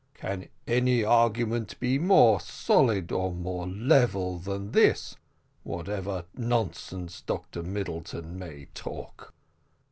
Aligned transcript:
Can 0.15 0.49
any 0.65 1.03
argument 1.03 1.79
be 1.79 1.99
more 1.99 2.39
solid 2.39 3.11
or 3.11 3.31
more 3.31 3.67
level 3.67 4.39
than 4.39 4.71
this, 4.71 5.15
whatever 5.61 6.25
nonsense 6.35 7.21
Dr 7.21 7.61
Middleton 7.61 8.39
may 8.39 8.65
talk? 8.73 9.31